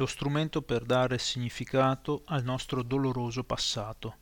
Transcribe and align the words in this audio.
lo 0.00 0.06
strumento 0.06 0.62
per 0.62 0.84
dare 0.84 1.18
significato 1.18 2.22
al 2.24 2.42
nostro 2.42 2.82
doloroso 2.82 3.44
passato. 3.44 4.16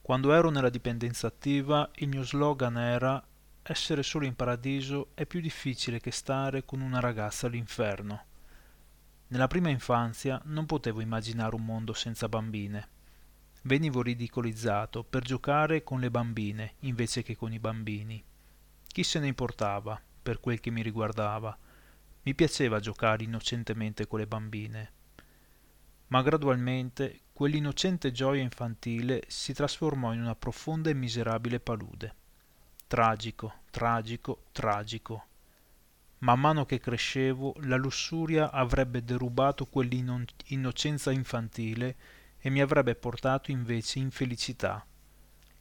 Quando 0.00 0.32
ero 0.32 0.50
nella 0.50 0.70
dipendenza 0.70 1.26
attiva, 1.26 1.90
il 1.96 2.06
mio 2.06 2.22
slogan 2.22 2.78
era 2.78 3.20
essere 3.60 4.04
solo 4.04 4.24
in 4.24 4.36
paradiso 4.36 5.08
è 5.14 5.26
più 5.26 5.40
difficile 5.40 5.98
che 5.98 6.12
stare 6.12 6.64
con 6.64 6.80
una 6.80 7.00
ragazza 7.00 7.48
all'inferno. 7.48 8.24
Nella 9.26 9.48
prima 9.48 9.68
infanzia 9.68 10.40
non 10.44 10.64
potevo 10.64 11.00
immaginare 11.00 11.56
un 11.56 11.64
mondo 11.64 11.92
senza 11.92 12.28
bambine. 12.28 12.88
Venivo 13.62 14.00
ridicolizzato 14.00 15.02
per 15.02 15.24
giocare 15.24 15.82
con 15.82 15.98
le 15.98 16.12
bambine 16.12 16.74
invece 16.82 17.24
che 17.24 17.34
con 17.34 17.52
i 17.52 17.58
bambini. 17.58 18.24
Chi 18.86 19.02
se 19.02 19.18
ne 19.18 19.26
importava, 19.26 20.00
per 20.22 20.38
quel 20.38 20.60
che 20.60 20.70
mi 20.70 20.82
riguardava? 20.82 21.58
Mi 22.28 22.34
piaceva 22.34 22.78
giocare 22.78 23.24
innocentemente 23.24 24.06
con 24.06 24.18
le 24.18 24.26
bambine. 24.26 24.92
Ma 26.08 26.20
gradualmente 26.20 27.20
quell'innocente 27.32 28.12
gioia 28.12 28.42
infantile 28.42 29.22
si 29.28 29.54
trasformò 29.54 30.12
in 30.12 30.20
una 30.20 30.34
profonda 30.34 30.90
e 30.90 30.94
miserabile 30.94 31.58
palude. 31.58 32.14
Tragico, 32.86 33.60
tragico, 33.70 34.42
tragico. 34.52 35.24
Man 36.18 36.38
mano 36.38 36.66
che 36.66 36.78
crescevo, 36.78 37.54
la 37.60 37.76
lussuria 37.76 38.50
avrebbe 38.50 39.02
derubato 39.02 39.64
quell'innocenza 39.64 41.10
infantile 41.10 41.96
e 42.36 42.50
mi 42.50 42.60
avrebbe 42.60 42.94
portato 42.94 43.50
invece 43.50 44.00
in 44.00 44.10
felicità. 44.10 44.86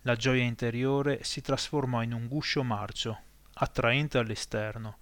La 0.02 0.18
gioia 0.18 0.44
interiore 0.44 1.24
si 1.24 1.40
trasformò 1.40 2.02
in 2.02 2.12
un 2.12 2.28
guscio 2.28 2.62
marcio, 2.62 3.18
attraente 3.54 4.18
all'esterno, 4.18 4.98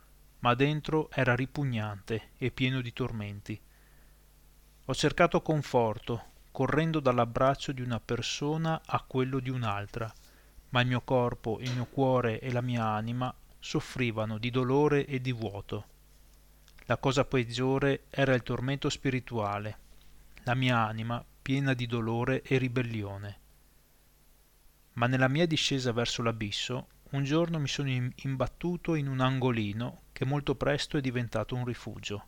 ma 0.45 0.53
dentro 0.53 1.09
era 1.09 1.33
ripugnante 1.33 2.33
e 2.37 2.51
pieno 2.51 2.81
di 2.81 2.93
tormenti. 2.93 3.59
Ho 4.85 4.93
cercato 4.93 5.41
conforto, 5.41 6.33
correndo 6.51 6.99
dall'abbraccio 6.99 7.71
di 7.71 7.81
una 7.81 7.99
persona 7.99 8.79
a 8.85 9.03
quello 9.07 9.39
di 9.39 9.49
un'altra, 9.49 10.13
ma 10.69 10.81
il 10.81 10.87
mio 10.87 11.01
corpo, 11.01 11.57
il 11.61 11.71
mio 11.73 11.85
cuore 11.85 12.39
e 12.39 12.51
la 12.51 12.61
mia 12.61 12.85
anima 12.85 13.33
soffrivano 13.57 14.37
di 14.37 14.51
dolore 14.51 15.07
e 15.07 15.19
di 15.19 15.31
vuoto. 15.31 15.85
La 16.85 16.97
cosa 16.97 17.25
peggiore 17.25 18.03
era 18.11 18.35
il 18.35 18.43
tormento 18.43 18.87
spirituale, 18.87 19.77
la 20.43 20.53
mia 20.53 20.77
anima 20.85 21.25
piena 21.41 21.73
di 21.73 21.87
dolore 21.87 22.43
e 22.43 22.59
ribellione. 22.59 23.39
Ma 24.93 25.07
nella 25.07 25.27
mia 25.27 25.47
discesa 25.47 25.91
verso 25.91 26.21
l'abisso, 26.21 26.89
un 27.15 27.23
giorno 27.23 27.59
mi 27.59 27.67
sono 27.67 27.89
imbattuto 27.89 28.93
in 28.93 29.07
un 29.07 29.21
angolino 29.21 30.01
che 30.11 30.25
molto 30.25 30.55
presto 30.55 30.97
è 30.97 31.01
diventato 31.01 31.55
un 31.55 31.63
rifugio. 31.63 32.27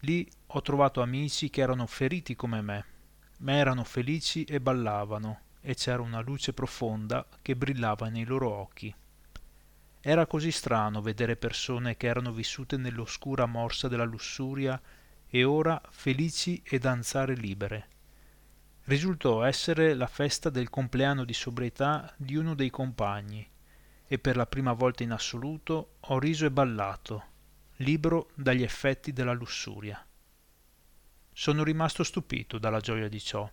Lì 0.00 0.26
ho 0.46 0.62
trovato 0.62 1.02
amici 1.02 1.50
che 1.50 1.60
erano 1.60 1.86
feriti 1.86 2.34
come 2.34 2.62
me, 2.62 2.84
ma 3.38 3.52
erano 3.52 3.84
felici 3.84 4.44
e 4.44 4.58
ballavano, 4.58 5.40
e 5.60 5.74
c'era 5.74 6.00
una 6.00 6.20
luce 6.20 6.54
profonda 6.54 7.26
che 7.42 7.54
brillava 7.54 8.08
nei 8.08 8.24
loro 8.24 8.50
occhi. 8.50 8.94
Era 10.00 10.26
così 10.26 10.50
strano 10.50 11.02
vedere 11.02 11.36
persone 11.36 11.98
che 11.98 12.06
erano 12.06 12.32
vissute 12.32 12.78
nell'oscura 12.78 13.44
morsa 13.44 13.86
della 13.86 14.04
lussuria 14.04 14.80
e 15.28 15.44
ora 15.44 15.78
felici 15.90 16.62
e 16.64 16.78
danzare 16.78 17.34
libere. 17.34 17.88
Risultò 18.84 19.44
essere 19.44 19.92
la 19.92 20.06
festa 20.06 20.48
del 20.48 20.70
compleanno 20.70 21.24
di 21.24 21.34
sobrietà 21.34 22.10
di 22.16 22.36
uno 22.36 22.54
dei 22.54 22.70
compagni 22.70 23.46
e 24.12 24.18
per 24.18 24.34
la 24.34 24.46
prima 24.46 24.72
volta 24.72 25.04
in 25.04 25.12
assoluto 25.12 25.98
ho 26.00 26.18
riso 26.18 26.44
e 26.44 26.50
ballato, 26.50 27.24
libero 27.76 28.30
dagli 28.34 28.64
effetti 28.64 29.12
della 29.12 29.32
lussuria. 29.32 30.04
Sono 31.32 31.62
rimasto 31.62 32.02
stupito 32.02 32.58
dalla 32.58 32.80
gioia 32.80 33.06
di 33.06 33.20
ciò, 33.20 33.48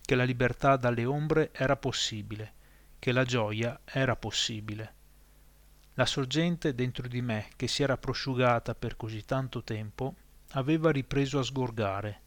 che 0.00 0.14
la 0.14 0.22
libertà 0.22 0.76
dalle 0.76 1.04
ombre 1.04 1.50
era 1.52 1.76
possibile, 1.76 2.52
che 3.00 3.10
la 3.10 3.24
gioia 3.24 3.80
era 3.84 4.14
possibile. 4.14 4.94
La 5.94 6.06
sorgente 6.06 6.76
dentro 6.76 7.08
di 7.08 7.20
me, 7.20 7.48
che 7.56 7.66
si 7.66 7.82
era 7.82 7.96
prosciugata 7.96 8.76
per 8.76 8.96
così 8.96 9.24
tanto 9.24 9.64
tempo, 9.64 10.14
aveva 10.50 10.92
ripreso 10.92 11.40
a 11.40 11.42
sgorgare. 11.42 12.20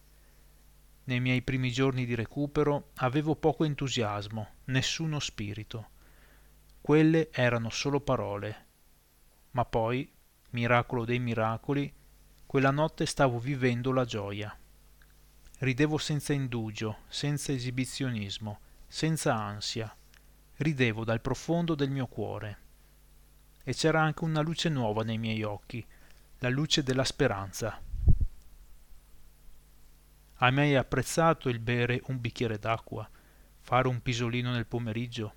Nei 1.06 1.22
miei 1.22 1.42
primi 1.42 1.72
giorni 1.72 2.06
di 2.06 2.16
recupero 2.16 2.90
avevo 2.96 3.38
poco 3.38 3.64
entusiasmo, 3.64 4.56
nessuno 4.66 5.20
spirito. 5.20 6.00
Quelle 6.82 7.30
erano 7.32 7.70
solo 7.70 8.00
parole. 8.00 8.66
Ma 9.52 9.66
poi, 9.66 10.12
miracolo 10.50 11.06
dei 11.06 11.20
miracoli, 11.20 11.94
quella 12.48 12.72
notte 12.72 13.06
stavo 13.06 13.38
vivendo 13.38 13.92
la 13.92 14.04
gioia. 14.04 14.58
Ridevo 15.60 16.00
senza 16.00 16.34
indugio, 16.34 17.02
senza 17.08 17.52
esibizionismo, 17.52 18.60
senza 18.88 19.36
ansia. 19.36 19.96
Ridevo 20.56 21.04
dal 21.04 21.22
profondo 21.22 21.76
del 21.76 21.92
mio 21.92 22.08
cuore. 22.08 22.58
E 23.64 23.76
c'era 23.76 24.02
anche 24.02 24.24
una 24.24 24.42
luce 24.42 24.70
nuova 24.70 25.04
nei 25.04 25.20
miei 25.20 25.44
occhi, 25.44 25.86
la 26.40 26.50
luce 26.50 26.82
della 26.82 27.04
speranza. 27.04 27.80
Hai 30.34 30.52
mai 30.52 30.76
apprezzato 30.76 31.48
il 31.48 31.60
bere 31.60 32.02
un 32.08 32.20
bicchiere 32.20 32.58
d'acqua, 32.58 33.08
fare 33.60 33.88
un 33.88 34.02
pisolino 34.02 34.52
nel 34.52 34.66
pomeriggio, 34.66 35.36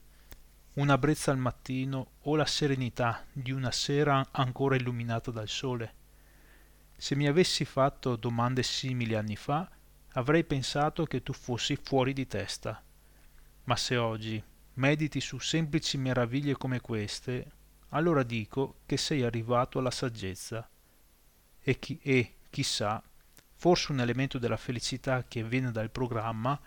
una 0.74 0.98
brezza 0.98 1.30
al 1.30 1.38
mattino 1.38 2.12
o 2.22 2.36
la 2.36 2.46
serenità 2.46 3.24
di 3.32 3.52
una 3.52 3.70
sera 3.70 4.28
ancora 4.32 4.76
illuminata 4.76 5.30
dal 5.30 5.48
sole? 5.48 5.94
Se 6.96 7.14
mi 7.14 7.26
avessi 7.26 7.64
fatto 7.64 8.16
domande 8.16 8.62
simili 8.62 9.14
anni 9.14 9.36
fa, 9.36 9.70
avrei 10.12 10.44
pensato 10.44 11.04
che 11.04 11.22
tu 11.22 11.32
fossi 11.32 11.76
fuori 11.76 12.12
di 12.12 12.26
testa. 12.26 12.82
Ma 13.64 13.76
se 13.76 13.96
oggi 13.96 14.42
mediti 14.74 15.20
su 15.20 15.38
semplici 15.38 15.96
meraviglie 15.96 16.56
come 16.56 16.80
queste, 16.80 17.50
allora 17.90 18.22
dico 18.22 18.80
che 18.86 18.96
sei 18.96 19.22
arrivato 19.22 19.78
alla 19.78 19.90
saggezza. 19.90 20.68
E, 21.60 21.78
chi, 21.78 21.98
e 22.02 22.36
chissà, 22.50 23.02
Forse 23.64 23.92
un 23.92 24.00
elemento 24.00 24.38
della 24.38 24.58
felicità 24.58 25.24
che 25.26 25.42
viene 25.42 25.70
dal 25.70 25.90
programma 25.90 26.60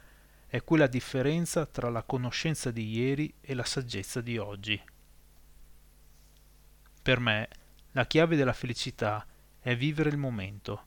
è 0.48 0.64
quella 0.64 0.88
differenza 0.88 1.66
tra 1.66 1.90
la 1.90 2.04
conoscenza 2.04 2.72
di 2.72 2.90
ieri 2.90 3.34
e 3.42 3.54
la 3.54 3.64
saggezza 3.64 4.22
di 4.22 4.38
oggi. 4.38 4.82
Per 7.02 7.20
me, 7.20 7.48
la 7.92 8.06
chiave 8.06 8.36
della 8.36 8.54
felicità 8.54 9.26
è 9.60 9.76
vivere 9.76 10.10
il 10.10 10.18
momento. 10.18 10.86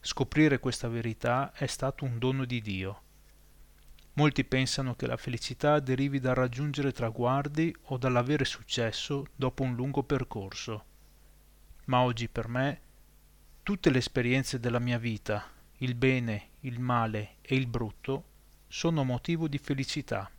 Scoprire 0.00 0.58
questa 0.58 0.88
verità 0.88 1.52
è 1.52 1.66
stato 1.66 2.04
un 2.04 2.18
dono 2.18 2.44
di 2.44 2.60
Dio. 2.60 3.02
Molti 4.14 4.44
pensano 4.44 4.94
che 4.94 5.06
la 5.06 5.16
felicità 5.16 5.80
derivi 5.80 6.20
dal 6.20 6.34
raggiungere 6.34 6.92
traguardi 6.92 7.74
o 7.84 7.96
dall'avere 7.96 8.44
successo 8.44 9.26
dopo 9.34 9.62
un 9.62 9.74
lungo 9.74 10.02
percorso. 10.02 10.84
Ma 11.86 12.00
oggi 12.00 12.28
per 12.28 12.48
me 12.48 12.80
Tutte 13.62 13.90
le 13.90 13.98
esperienze 13.98 14.58
della 14.58 14.80
mia 14.80 14.98
vita, 14.98 15.48
il 15.78 15.94
bene, 15.94 16.48
il 16.60 16.80
male 16.80 17.36
e 17.40 17.54
il 17.54 17.68
brutto, 17.68 18.24
sono 18.72 19.02
motivo 19.02 19.48
di 19.48 19.58
felicità. 19.58 20.30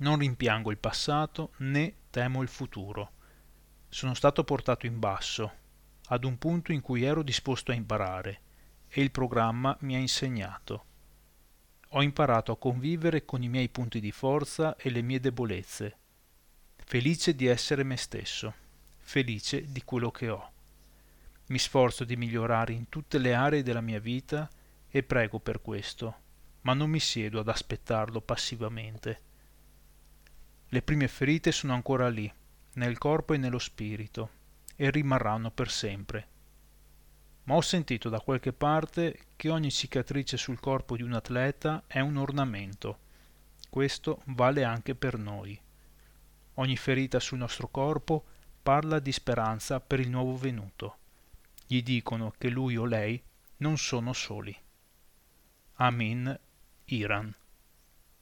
Non 0.00 0.18
rimpiango 0.18 0.70
il 0.70 0.76
passato 0.76 1.52
né 1.60 1.94
temo 2.10 2.42
il 2.42 2.48
futuro. 2.48 3.12
Sono 3.88 4.12
stato 4.12 4.44
portato 4.44 4.84
in 4.84 4.98
basso, 4.98 5.50
ad 6.08 6.24
un 6.24 6.36
punto 6.36 6.72
in 6.72 6.82
cui 6.82 7.04
ero 7.04 7.22
disposto 7.22 7.72
a 7.72 7.74
imparare, 7.74 8.40
e 8.88 9.00
il 9.00 9.10
programma 9.10 9.74
mi 9.80 9.94
ha 9.94 9.98
insegnato. 9.98 10.84
Ho 11.90 12.02
imparato 12.02 12.52
a 12.52 12.58
convivere 12.58 13.24
con 13.24 13.42
i 13.42 13.48
miei 13.48 13.70
punti 13.70 13.98
di 13.98 14.12
forza 14.12 14.76
e 14.76 14.90
le 14.90 15.00
mie 15.00 15.18
debolezze. 15.18 15.96
Felice 16.76 17.34
di 17.34 17.46
essere 17.46 17.82
me 17.82 17.96
stesso, 17.96 18.52
felice 18.98 19.72
di 19.72 19.82
quello 19.84 20.10
che 20.10 20.28
ho. 20.28 20.50
Mi 21.46 21.58
sforzo 21.58 22.04
di 22.04 22.16
migliorare 22.16 22.74
in 22.74 22.90
tutte 22.90 23.16
le 23.16 23.32
aree 23.32 23.62
della 23.62 23.80
mia 23.80 24.00
vita 24.00 24.50
e 24.86 25.02
prego 25.02 25.38
per 25.40 25.62
questo, 25.62 26.24
ma 26.66 26.74
non 26.74 26.90
mi 26.90 26.98
siedo 26.98 27.38
ad 27.38 27.48
aspettarlo 27.48 28.20
passivamente. 28.20 29.20
Le 30.68 30.82
prime 30.82 31.06
ferite 31.06 31.52
sono 31.52 31.74
ancora 31.74 32.08
lì, 32.08 32.28
nel 32.74 32.98
corpo 32.98 33.34
e 33.34 33.36
nello 33.36 33.60
spirito, 33.60 34.30
e 34.74 34.90
rimarranno 34.90 35.52
per 35.52 35.70
sempre. 35.70 36.28
Ma 37.44 37.54
ho 37.54 37.60
sentito 37.60 38.08
da 38.08 38.18
qualche 38.18 38.52
parte 38.52 39.26
che 39.36 39.48
ogni 39.48 39.70
cicatrice 39.70 40.36
sul 40.36 40.58
corpo 40.58 40.96
di 40.96 41.04
un 41.04 41.12
atleta 41.12 41.84
è 41.86 42.00
un 42.00 42.16
ornamento. 42.16 42.98
Questo 43.70 44.22
vale 44.24 44.64
anche 44.64 44.96
per 44.96 45.16
noi. 45.16 45.56
Ogni 46.54 46.76
ferita 46.76 47.20
sul 47.20 47.38
nostro 47.38 47.68
corpo 47.68 48.24
parla 48.60 48.98
di 48.98 49.12
speranza 49.12 49.78
per 49.78 50.00
il 50.00 50.10
nuovo 50.10 50.36
venuto 50.36 50.96
gli 51.66 51.82
dicono 51.82 52.32
che 52.38 52.48
lui 52.48 52.76
o 52.76 52.84
lei 52.84 53.20
non 53.58 53.76
sono 53.76 54.12
soli. 54.12 54.56
Amin 55.74 56.38
Иран. 56.88 57.34